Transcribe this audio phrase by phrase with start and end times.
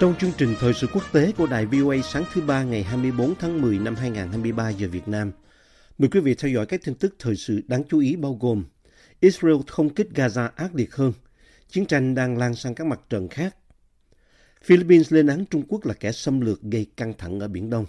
[0.00, 3.34] Trong chương trình thời sự quốc tế của Đài VOA sáng thứ ba ngày 24
[3.34, 5.32] tháng 10 năm 2023 giờ Việt Nam,
[5.98, 8.64] mời quý vị theo dõi các tin tức thời sự đáng chú ý bao gồm
[9.20, 11.12] Israel không kích Gaza ác liệt hơn,
[11.68, 13.56] chiến tranh đang lan sang các mặt trận khác,
[14.64, 17.86] Philippines lên án Trung Quốc là kẻ xâm lược gây căng thẳng ở Biển Đông.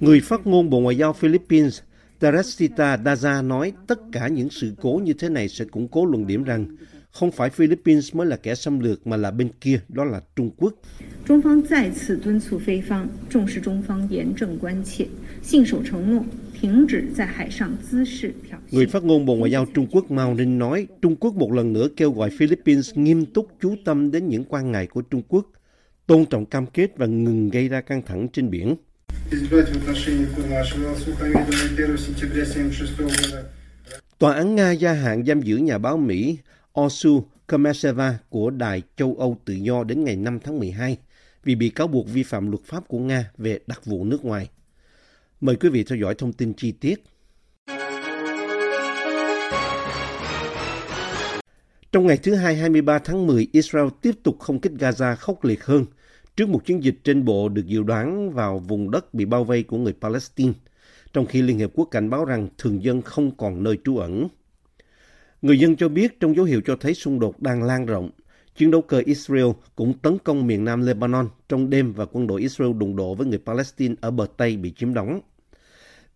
[0.00, 1.80] Người phát ngôn Bộ Ngoại giao Philippines
[2.19, 6.27] Teresita Daza nói tất cả những sự cố như thế này sẽ củng cố luận
[6.27, 6.65] điểm rằng
[7.11, 10.51] không phải Philippines mới là kẻ xâm lược mà là bên kia, đó là Trung
[10.57, 10.73] Quốc.
[11.25, 15.07] 中方再次敦促菲方重视中方严正关切，
[15.41, 18.75] 信守承诺，停止在海上滋事挑衅。
[18.75, 21.73] Người phát ngôn Bộ Ngoại giao Trung Quốc Mao Ninh nói Trung Quốc một lần
[21.73, 25.51] nữa kêu gọi Philippines nghiêm túc chú tâm đến những quan ngại của Trung Quốc,
[26.07, 28.75] tôn trọng cam kết và ngừng gây ra căng thẳng trên biển.
[29.31, 33.51] избрать в отношении нашего суховедения 1 сентября 1976 года
[34.17, 36.37] Tòa án Nga gia hạn giam giữ nhà báo Mỹ
[36.79, 40.97] Osu Komeseva của Đài châu Âu Tự do đến ngày 5 tháng 12
[41.43, 44.49] vì bị cáo buộc vi phạm luật pháp của Nga về đặc vụ nước ngoài.
[45.41, 47.03] Mời quý vị theo dõi thông tin chi tiết.
[51.91, 55.65] Trong ngày thứ Hai 23 tháng 10, Israel tiếp tục không kích Gaza khốc liệt
[55.65, 55.85] hơn
[56.36, 59.62] trước một chiến dịch trên bộ được dự đoán vào vùng đất bị bao vây
[59.62, 60.52] của người Palestine,
[61.12, 64.28] trong khi Liên Hiệp Quốc cảnh báo rằng thường dân không còn nơi trú ẩn.
[65.42, 68.10] Người dân cho biết trong dấu hiệu cho thấy xung đột đang lan rộng,
[68.56, 72.40] chiến đấu cơ Israel cũng tấn công miền nam Lebanon trong đêm và quân đội
[72.40, 75.20] Israel đụng độ với người Palestine ở bờ Tây bị chiếm đóng.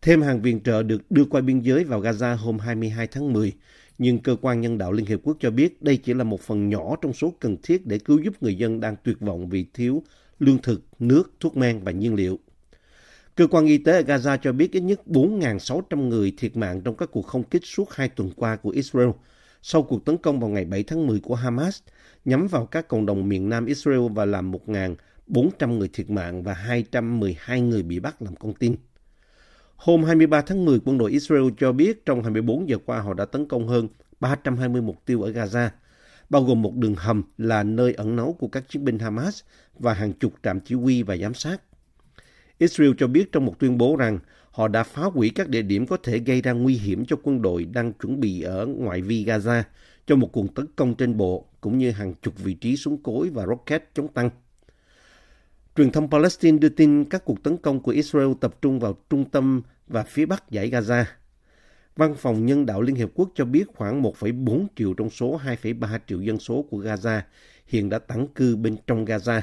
[0.03, 3.53] Thêm hàng viện trợ được đưa qua biên giới vào Gaza hôm 22 tháng 10,
[3.99, 6.69] nhưng cơ quan nhân đạo Liên Hiệp Quốc cho biết đây chỉ là một phần
[6.69, 10.03] nhỏ trong số cần thiết để cứu giúp người dân đang tuyệt vọng vì thiếu
[10.39, 12.39] lương thực, nước, thuốc men và nhiên liệu.
[13.35, 16.97] Cơ quan y tế ở Gaza cho biết ít nhất 4.600 người thiệt mạng trong
[16.97, 19.11] các cuộc không kích suốt hai tuần qua của Israel
[19.67, 21.81] sau cuộc tấn công vào ngày 7 tháng 10 của Hamas
[22.25, 26.55] nhắm vào các cộng đồng miền nam Israel và làm 1.400 người thiệt mạng và
[26.55, 28.77] 212 người bị bắt làm con tin.
[29.77, 33.25] Hôm 23 tháng 10, quân đội Israel cho biết trong 24 giờ qua họ đã
[33.25, 33.89] tấn công hơn
[34.21, 35.69] 320 mục tiêu ở Gaza,
[36.31, 39.41] bao gồm một đường hầm là nơi ẩn náu của các chiến binh Hamas
[39.79, 41.61] và hàng chục trạm chỉ huy và giám sát.
[42.59, 44.19] Israel cho biết trong một tuyên bố rằng
[44.51, 47.43] họ đã phá hủy các địa điểm có thể gây ra nguy hiểm cho quân
[47.43, 49.63] đội đang chuẩn bị ở ngoại vi Gaza
[50.07, 53.31] cho một cuộc tấn công trên bộ, cũng như hàng chục vị trí súng cối
[53.31, 54.31] và rocket chống tăng.
[55.77, 59.31] Truyền thông Palestine đưa tin các cuộc tấn công của Israel tập trung vào trung
[59.31, 61.05] tâm và phía bắc giải Gaza.
[61.97, 65.99] Văn phòng Nhân đạo Liên Hiệp Quốc cho biết khoảng 1,4 triệu trong số 2,3
[66.07, 67.21] triệu dân số của Gaza
[67.67, 69.41] hiện đã tản cư bên trong Gaza.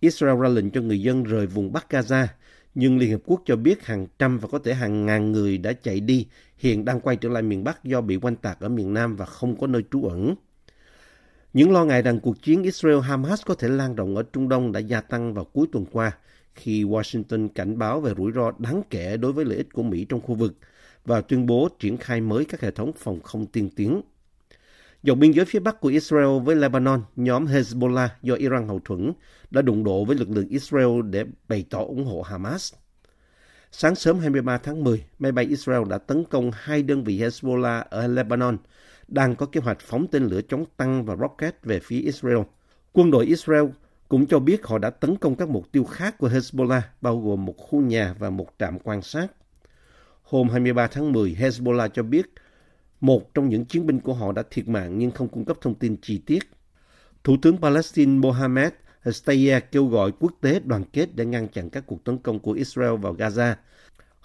[0.00, 2.26] Israel ra lệnh cho người dân rời vùng Bắc Gaza,
[2.74, 5.72] nhưng Liên Hiệp Quốc cho biết hàng trăm và có thể hàng ngàn người đã
[5.72, 6.26] chạy đi,
[6.58, 9.26] hiện đang quay trở lại miền Bắc do bị oanh tạc ở miền Nam và
[9.26, 10.34] không có nơi trú ẩn.
[11.56, 14.80] Những lo ngại rằng cuộc chiến Israel-Hamas có thể lan rộng ở Trung Đông đã
[14.80, 16.12] gia tăng vào cuối tuần qua
[16.54, 20.06] khi Washington cảnh báo về rủi ro đáng kể đối với lợi ích của Mỹ
[20.08, 20.54] trong khu vực
[21.04, 24.00] và tuyên bố triển khai mới các hệ thống phòng không tiên tiến.
[25.02, 29.12] Dọc biên giới phía bắc của Israel với Lebanon, nhóm Hezbollah do Iran hậu thuẫn
[29.50, 32.74] đã đụng độ với lực lượng Israel để bày tỏ ủng hộ Hamas.
[33.72, 37.84] Sáng sớm 23 tháng 10, máy bay Israel đã tấn công hai đơn vị Hezbollah
[37.90, 38.56] ở Lebanon,
[39.08, 42.38] đang có kế hoạch phóng tên lửa chống tăng và rocket về phía Israel.
[42.92, 43.64] Quân đội Israel
[44.08, 47.44] cũng cho biết họ đã tấn công các mục tiêu khác của Hezbollah, bao gồm
[47.44, 49.26] một khu nhà và một trạm quan sát.
[50.22, 52.26] Hôm 23 tháng 10, Hezbollah cho biết
[53.00, 55.74] một trong những chiến binh của họ đã thiệt mạng nhưng không cung cấp thông
[55.74, 56.42] tin chi tiết.
[57.24, 58.72] Thủ tướng Palestine Mohammed
[59.12, 62.52] Steyeh kêu gọi quốc tế đoàn kết để ngăn chặn các cuộc tấn công của
[62.52, 63.54] Israel vào Gaza.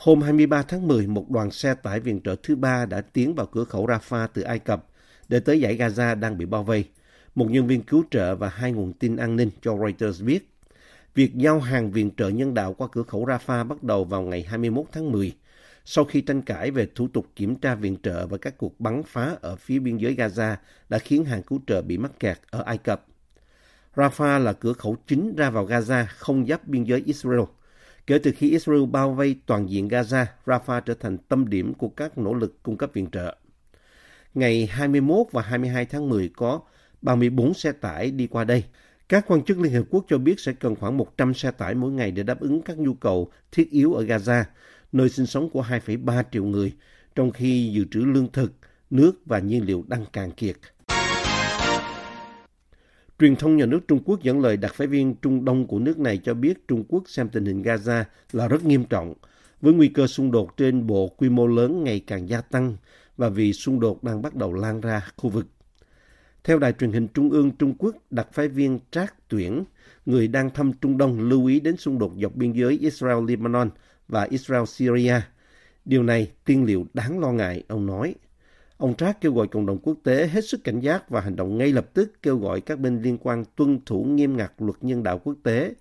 [0.03, 3.45] Hôm 23 tháng 10, một đoàn xe tải viện trợ thứ ba đã tiến vào
[3.45, 4.85] cửa khẩu Rafah từ Ai Cập
[5.27, 6.85] để tới giải Gaza đang bị bao vây.
[7.35, 10.53] Một nhân viên cứu trợ và hai nguồn tin an ninh cho Reuters biết.
[11.15, 14.43] Việc giao hàng viện trợ nhân đạo qua cửa khẩu Rafah bắt đầu vào ngày
[14.43, 15.31] 21 tháng 10
[15.85, 19.03] sau khi tranh cãi về thủ tục kiểm tra viện trợ và các cuộc bắn
[19.03, 20.55] phá ở phía biên giới Gaza
[20.89, 23.05] đã khiến hàng cứu trợ bị mắc kẹt ở Ai Cập.
[23.95, 27.41] Rafah là cửa khẩu chính ra vào Gaza không giáp biên giới Israel.
[28.07, 31.89] Kể từ khi Israel bao vây toàn diện Gaza, Rafah trở thành tâm điểm của
[31.89, 33.35] các nỗ lực cung cấp viện trợ.
[34.33, 36.61] Ngày 21 và 22 tháng 10 có
[37.01, 38.63] 34 xe tải đi qua đây.
[39.09, 41.91] Các quan chức Liên Hợp Quốc cho biết sẽ cần khoảng 100 xe tải mỗi
[41.91, 44.43] ngày để đáp ứng các nhu cầu thiết yếu ở Gaza,
[44.91, 46.73] nơi sinh sống của 2,3 triệu người,
[47.15, 48.53] trong khi dự trữ lương thực,
[48.89, 50.57] nước và nhiên liệu đang cạn kiệt.
[53.21, 55.99] Truyền thông nhà nước Trung Quốc dẫn lời đặc phái viên Trung Đông của nước
[55.99, 59.13] này cho biết Trung Quốc xem tình hình Gaza là rất nghiêm trọng,
[59.61, 62.75] với nguy cơ xung đột trên bộ quy mô lớn ngày càng gia tăng
[63.17, 65.47] và vì xung đột đang bắt đầu lan ra khu vực.
[66.43, 69.63] Theo đài truyền hình Trung ương Trung Quốc, đặc phái viên Trác Tuyển,
[70.05, 73.69] người đang thăm Trung Đông lưu ý đến xung đột dọc biên giới Israel-Lebanon
[74.07, 75.19] và Israel-Syria.
[75.85, 78.15] Điều này tiên liệu đáng lo ngại, ông nói.
[78.81, 81.57] Ông Trác kêu gọi cộng đồng quốc tế hết sức cảnh giác và hành động
[81.57, 85.03] ngay lập tức kêu gọi các bên liên quan tuân thủ nghiêm ngặt luật nhân
[85.03, 85.73] đạo quốc tế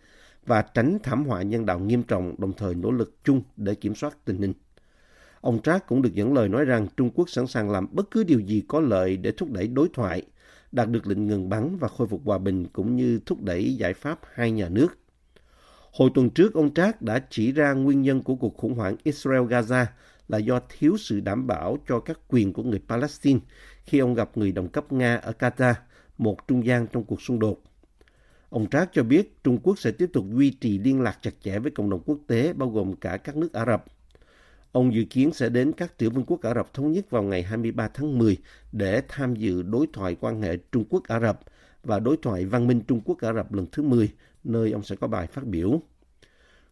[0.47, 3.94] và tránh thảm họa nhân đạo nghiêm trọng, đồng thời nỗ lực chung để kiểm
[3.94, 4.52] soát tình hình.
[5.41, 8.25] Ông Trác cũng được dẫn lời nói rằng Trung Quốc sẵn sàng làm bất cứ
[8.25, 10.23] điều gì có lợi để thúc đẩy đối thoại,
[10.73, 13.94] đạt được lệnh ngừng bắn và khôi phục hòa bình cũng như thúc đẩy giải
[13.94, 15.00] pháp hai nhà nước.
[15.93, 19.87] Hồi tuần trước, ông Trác đã chỉ ra nguyên nhân của cuộc khủng hoảng Israel-Gaza
[20.29, 23.41] là do thiếu sự đảm bảo cho các quyền của người Palestine
[23.85, 25.75] khi ông gặp người đồng cấp Nga ở Qatar,
[26.19, 27.63] một trung gian trong cuộc xung đột.
[28.51, 31.59] Ông Trác cho biết Trung Quốc sẽ tiếp tục duy trì liên lạc chặt chẽ
[31.59, 33.85] với cộng đồng quốc tế bao gồm cả các nước Ả Rập.
[34.73, 37.43] Ông dự kiến sẽ đến các tiểu vương quốc Ả Rập Thống Nhất vào ngày
[37.43, 38.37] 23 tháng 10
[38.73, 41.41] để tham dự đối thoại quan hệ Trung Quốc Ả Rập
[41.85, 44.09] và đối thoại văn minh Trung Quốc Ả Rập lần thứ 10,
[44.45, 45.81] nơi ông sẽ có bài phát biểu.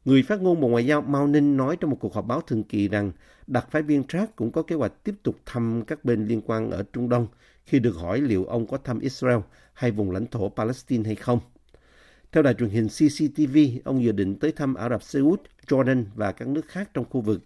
[0.04, 2.64] Người phát ngôn Bộ Ngoại giao Mao Ninh nói trong một cuộc họp báo thường
[2.64, 3.12] kỳ rằng
[3.46, 6.70] đặc phái viên Trác cũng có kế hoạch tiếp tục thăm các bên liên quan
[6.70, 7.26] ở Trung Đông
[7.64, 9.38] khi được hỏi liệu ông có thăm Israel
[9.72, 11.40] hay vùng lãnh thổ Palestine hay không.
[12.32, 16.04] Theo đài truyền hình CCTV, ông dự định tới thăm Ả Rập Xê Út, Jordan
[16.14, 17.40] và các nước khác trong khu vực.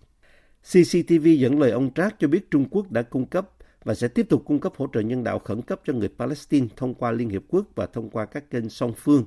[0.63, 3.49] CCTV dẫn lời ông Trác cho biết Trung Quốc đã cung cấp
[3.85, 6.67] và sẽ tiếp tục cung cấp hỗ trợ nhân đạo khẩn cấp cho người Palestine
[6.77, 9.25] thông qua Liên Hiệp Quốc và thông qua các kênh song phương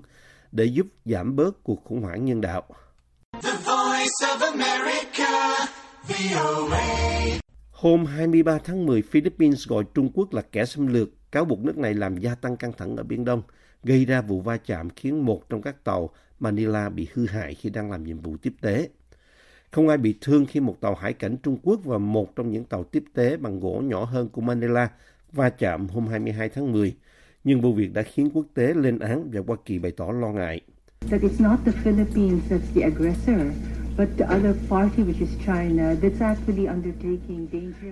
[0.55, 2.63] để giúp giảm bớt cuộc khủng hoảng nhân đạo.
[3.43, 5.65] The voice of America,
[6.07, 6.85] VOA.
[7.71, 11.77] Hôm 23 tháng 10, Philippines gọi Trung Quốc là kẻ xâm lược, cáo buộc nước
[11.77, 13.41] này làm gia tăng căng thẳng ở Biển Đông,
[13.83, 16.09] gây ra vụ va chạm khiến một trong các tàu
[16.39, 18.89] Manila bị hư hại khi đang làm nhiệm vụ tiếp tế.
[19.71, 22.65] Không ai bị thương khi một tàu hải cảnh Trung Quốc và một trong những
[22.65, 24.89] tàu tiếp tế bằng gỗ nhỏ hơn của Manila
[25.31, 26.95] va chạm hôm 22 tháng 10,
[27.45, 30.31] nhưng vụ việc đã khiến quốc tế lên án và Hoa Kỳ bày tỏ lo
[30.31, 30.62] ngại.
[31.09, 33.39] That it's not the Philippines that's the aggressor.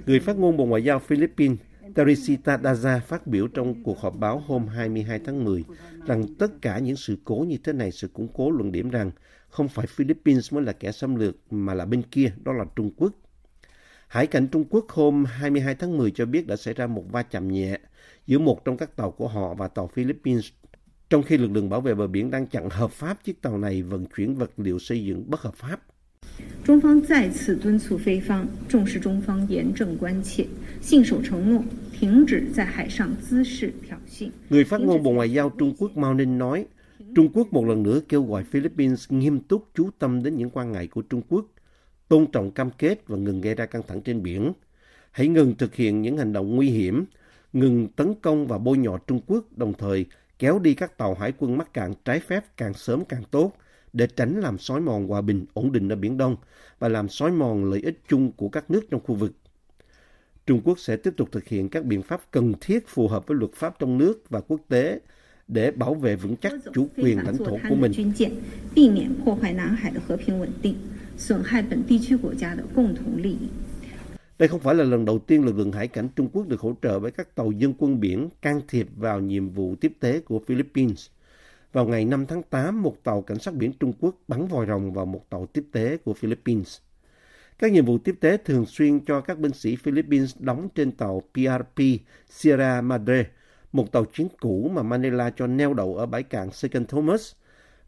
[0.06, 1.58] Người phát ngôn Bộ Ngoại giao Philippines
[1.96, 5.64] Teresita Daza phát biểu trong cuộc họp báo hôm 22 tháng 10
[6.06, 9.12] rằng tất cả những sự cố như thế này sẽ củng cố luận điểm rằng
[9.50, 12.92] không phải Philippines mới là kẻ xâm lược mà là bên kia, đó là Trung
[12.98, 13.14] Quốc.
[14.08, 17.24] Hải cảnh Trung Quốc hôm 22 tháng 10 cho biết đã xảy ra một va
[17.24, 17.80] chạm nhẹ
[18.27, 20.49] giữa một trong các tàu của họ và tàu Philippines,
[21.11, 23.83] trong khi lực lượng bảo vệ bờ biển đang chặn hợp pháp chiếc tàu này
[23.83, 25.81] vận chuyển vật liệu xây dựng bất hợp pháp.
[26.65, 30.47] 中方再次敦促菲方重视中方严正关切，
[30.81, 31.62] 信守承诺，
[31.93, 34.31] 停止在海上滋事挑衅。
[34.50, 36.67] Người phát ngôn Bộ Ngoại giao Trung Quốc Mao Ninh nói,
[37.15, 40.73] Trung Quốc một lần nữa kêu gọi Philippines nghiêm túc chú tâm đến những quan
[40.73, 41.47] ngại của Trung Quốc,
[42.09, 44.53] tôn trọng cam kết và ngừng gây ra căng thẳng trên biển.
[45.11, 47.05] Hãy ngừng thực hiện những hành động nguy hiểm,
[47.54, 50.06] ngừng tấn công và bôi nhọ Trung Quốc, đồng thời
[50.39, 53.54] kéo đi các tàu hải quân mắc cạn trái phép càng sớm càng tốt
[53.94, 56.36] để tránh làm xói mòn hòa bình ổn định ở Biển Đông
[56.80, 59.34] và làm xói mòn lợi ích chung của các nước trong khu vực.
[60.46, 63.38] Trung Quốc sẽ tiếp tục thực hiện các biện pháp cần thiết phù hợp với
[63.38, 65.00] luật pháp trong nước và quốc tế
[65.48, 67.92] để bảo vệ vững chắc chủ quyền lãnh thổ của mình.
[74.44, 76.76] Đây không phải là lần đầu tiên lực lượng hải cảnh Trung Quốc được hỗ
[76.82, 80.40] trợ bởi các tàu dân quân biển can thiệp vào nhiệm vụ tiếp tế của
[80.40, 81.08] Philippines.
[81.74, 84.94] Vào ngày 5 tháng 8, một tàu cảnh sát biển Trung Quốc bắn vòi rồng
[84.94, 86.78] vào một tàu tiếp tế của Philippines.
[87.60, 91.22] Các nhiệm vụ tiếp tế thường xuyên cho các binh sĩ Philippines đóng trên tàu
[91.34, 91.84] PRP
[92.30, 93.26] Sierra Madre,
[93.72, 97.34] một tàu chiến cũ mà Manila cho neo đậu ở bãi cạn Second Thomas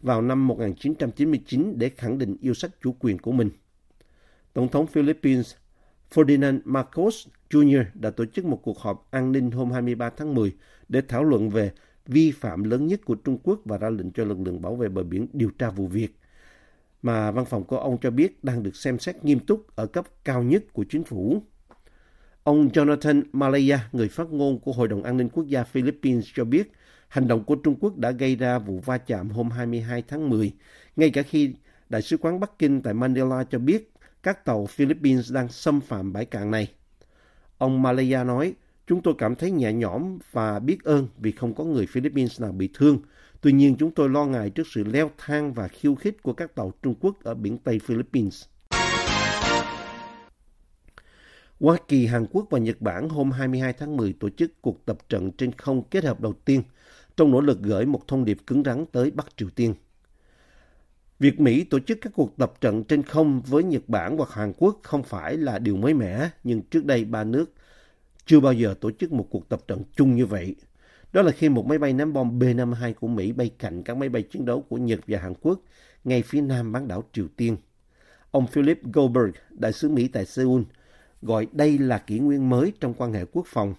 [0.02, 3.50] vào năm 1999 để khẳng định yêu sách chủ quyền của mình.
[4.54, 5.56] Tổng thống Philippines
[6.16, 7.84] Ferdinand Marcos Jr.
[7.94, 10.56] đã tổ chức một cuộc họp an ninh hôm 23 tháng 10
[10.90, 11.72] để thảo luận về
[12.08, 14.90] vi phạm lớn nhất của Trung Quốc và ra lệnh cho lực lượng bảo vệ
[14.90, 16.16] bờ biển điều tra vụ việc
[17.02, 20.06] mà văn phòng của ông cho biết đang được xem xét nghiêm túc ở cấp
[20.24, 21.44] cao nhất của chính phủ.
[22.44, 26.46] Ông Jonathan Malaya, người phát ngôn của Hội đồng An ninh Quốc gia Philippines cho
[26.46, 26.72] biết
[27.08, 30.54] hành động của Trung Quốc đã gây ra vụ va chạm hôm 22 tháng 10,
[30.96, 31.54] ngay cả khi
[31.90, 33.92] Đại sứ quán Bắc Kinh tại Manila cho biết
[34.26, 36.72] các tàu Philippines đang xâm phạm bãi cạn này.
[37.58, 38.54] Ông Malaya nói,
[38.88, 42.52] Chúng tôi cảm thấy nhẹ nhõm và biết ơn vì không có người Philippines nào
[42.52, 43.00] bị thương.
[43.42, 46.56] Tuy nhiên, chúng tôi lo ngại trước sự leo thang và khiêu khích của các
[46.56, 48.44] tàu Trung Quốc ở biển Tây Philippines.
[51.60, 54.98] Hoa Kỳ, Hàn Quốc và Nhật Bản hôm 22 tháng 10 tổ chức cuộc tập
[55.10, 56.64] trận trên không kết hợp đầu tiên
[57.18, 59.74] trong nỗ lực gửi một thông điệp cứng rắn tới Bắc Triều Tiên.
[61.20, 64.54] Việc Mỹ tổ chức các cuộc tập trận trên không với Nhật Bản hoặc Hàn
[64.58, 67.54] Quốc không phải là điều mới mẻ, nhưng trước đây ba nước
[68.26, 70.56] chưa bao giờ tổ chức một cuộc tập trận chung như vậy.
[71.14, 74.10] Đó là khi một máy bay ném bom B-52 của Mỹ bay cạnh các máy
[74.10, 75.62] bay chiến đấu của Nhật và Hàn Quốc
[76.04, 77.58] ngay phía nam bán đảo Triều Tiên.
[78.32, 80.62] Ông Philip Goldberg, đại sứ Mỹ tại Seoul,
[81.22, 83.74] gọi đây là kỷ nguyên mới trong quan hệ quốc phòng.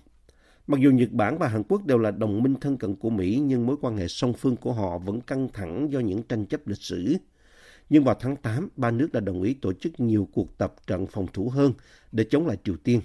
[0.66, 3.40] Mặc dù Nhật Bản và Hàn Quốc đều là đồng minh thân cận của Mỹ,
[3.44, 6.66] nhưng mối quan hệ song phương của họ vẫn căng thẳng do những tranh chấp
[6.66, 7.16] lịch sử.
[7.90, 11.06] Nhưng vào tháng 8, ba nước đã đồng ý tổ chức nhiều cuộc tập trận
[11.06, 11.72] phòng thủ hơn
[12.12, 13.00] để chống lại Triều Tiên.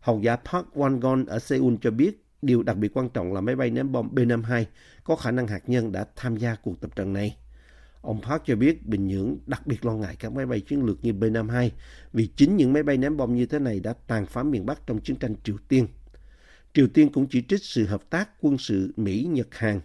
[0.00, 3.56] Học giả Park Won-gon ở Seoul cho biết điều đặc biệt quan trọng là máy
[3.56, 4.64] bay ném bom B-52
[5.04, 7.36] có khả năng hạt nhân đã tham gia cuộc tập trận này.
[8.00, 11.04] Ông Park cho biết Bình Nhưỡng đặc biệt lo ngại các máy bay chiến lược
[11.04, 11.70] như B-52
[12.12, 14.86] vì chính những máy bay ném bom như thế này đã tàn phá miền Bắc
[14.86, 15.86] trong chiến tranh Triều Tiên.
[16.74, 19.80] Triều Tiên cũng chỉ trích sự hợp tác quân sự Mỹ-Nhật-Hàn.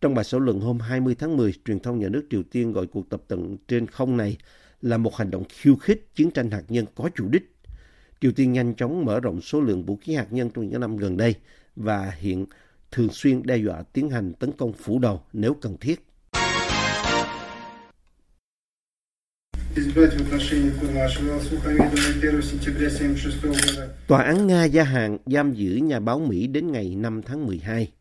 [0.00, 2.86] Trong bài xã luận hôm 20 tháng 10, truyền thông nhà nước Triều Tiên gọi
[2.86, 4.36] cuộc tập trận trên không này
[4.82, 7.54] là một hành động khiêu khích chiến tranh hạt nhân có chủ đích.
[8.20, 10.96] Triều Tiên nhanh chóng mở rộng số lượng vũ khí hạt nhân trong những năm
[10.96, 11.34] gần đây
[11.76, 12.46] và hiện
[12.90, 16.04] thường xuyên đe dọa tiến hành tấn công phủ đầu nếu cần thiết.
[24.06, 27.92] Tòa án Nga gia hạn giam giữ nhà báo Mỹ đến ngày 5 tháng 12.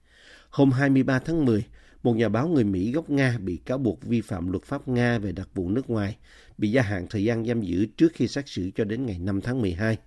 [0.50, 1.64] Hôm 23 tháng 10,
[2.04, 5.18] một nhà báo người Mỹ gốc Nga bị cáo buộc vi phạm luật pháp Nga
[5.20, 6.18] về đặc vụ nước ngoài,
[6.58, 9.42] bị gia hạn thời gian giam giữ trước khi xét xử cho đến ngày 5
[9.42, 9.98] tháng 12.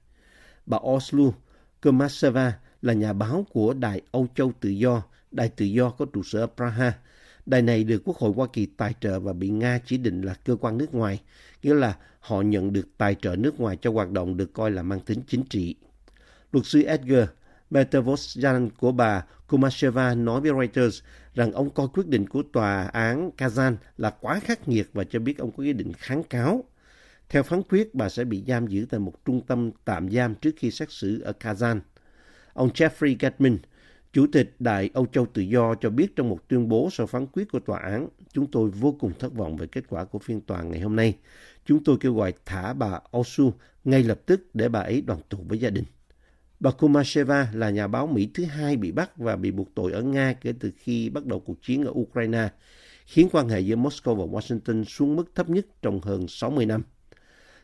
[0.67, 1.33] Bà Oslu
[1.83, 2.53] Komaseva
[2.83, 6.41] là nhà báo của Đài Âu Châu Tự Do, Đài Tự Do có trụ sở
[6.41, 6.93] ở Praha,
[7.49, 10.35] Đài này được Quốc hội Hoa Kỳ tài trợ và bị Nga chỉ định là
[10.35, 11.21] cơ quan nước ngoài,
[11.63, 14.83] nghĩa là họ nhận được tài trợ nước ngoài cho hoạt động được coi là
[14.83, 15.75] mang tính chính trị.
[16.53, 17.29] Luật sư Edgar
[17.71, 21.03] Petrosyan của bà Kumasheva nói với Reuters
[21.35, 25.19] rằng ông coi quyết định của tòa án Kazan là quá khắc nghiệt và cho
[25.19, 26.65] biết ông có ý định kháng cáo.
[27.29, 30.53] Theo phán quyết, bà sẽ bị giam giữ tại một trung tâm tạm giam trước
[30.57, 31.81] khi xét xử ở Kazan.
[32.53, 33.59] Ông Jeffrey Gatman,
[34.19, 37.27] Chủ tịch Đại Âu Châu Tự Do cho biết trong một tuyên bố sau phán
[37.27, 40.41] quyết của tòa án, chúng tôi vô cùng thất vọng về kết quả của phiên
[40.41, 41.17] tòa ngày hôm nay.
[41.67, 43.53] Chúng tôi kêu gọi thả bà Osu
[43.85, 45.85] ngay lập tức để bà ấy đoàn tụ với gia đình.
[46.61, 50.03] Bà Kumasheva là nhà báo Mỹ thứ hai bị bắt và bị buộc tội ở
[50.03, 52.49] Nga kể từ khi bắt đầu cuộc chiến ở Ukraine,
[53.07, 56.83] khiến quan hệ giữa Moscow và Washington xuống mức thấp nhất trong hơn 60 năm.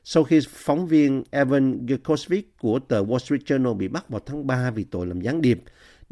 [0.05, 4.47] Sau khi phóng viên Evan Gershkovich của tờ Wall Street Journal bị bắt vào tháng
[4.47, 5.63] 3 vì tội làm gián điệp,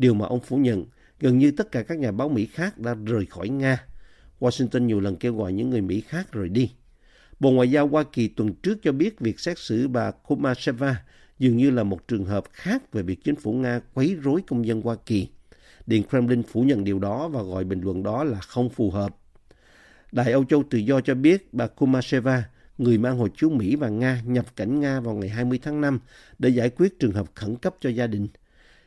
[0.03, 0.85] điều mà ông phủ nhận.
[1.21, 3.85] Gần như tất cả các nhà báo Mỹ khác đã rời khỏi Nga.
[4.41, 6.73] Washington nhiều lần kêu gọi những người Mỹ khác rời đi.
[7.41, 10.97] Bộ Ngoại giao Hoa Kỳ tuần trước cho biết việc xét xử bà Kumasheva
[11.39, 14.67] dường như là một trường hợp khác về việc chính phủ Nga quấy rối công
[14.67, 15.29] dân Hoa Kỳ.
[15.87, 19.17] Điện Kremlin phủ nhận điều đó và gọi bình luận đó là không phù hợp.
[20.13, 22.45] Đài Âu Châu Tự Do cho biết bà Kumasheva,
[22.79, 26.01] người mang hộ chiếu Mỹ và Nga, nhập cảnh Nga vào ngày 20 tháng 5
[26.39, 28.29] để giải quyết trường hợp khẩn cấp cho gia đình.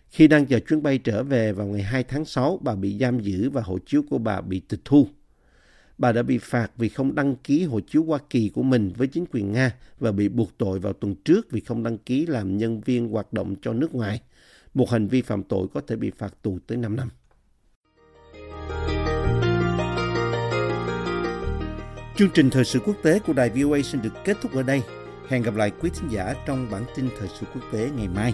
[0.10, 3.20] Khi đang chờ chuyến bay trở về vào ngày 2 tháng 6, bà bị giam
[3.20, 5.08] giữ và hộ chiếu của bà bị tịch thu.
[5.98, 9.08] Bà đã bị phạt vì không đăng ký hộ chiếu Hoa Kỳ của mình với
[9.08, 12.58] chính quyền Nga và bị buộc tội vào tuần trước vì không đăng ký làm
[12.58, 14.22] nhân viên hoạt động cho nước ngoài.
[14.74, 17.10] Một hành vi phạm tội có thể bị phạt tù tới 5 năm.
[22.18, 24.82] Chương trình thời sự quốc tế của đài VOA xin được kết thúc ở đây.
[25.28, 28.34] Hẹn gặp lại quý thính giả trong bản tin thời sự quốc tế ngày mai.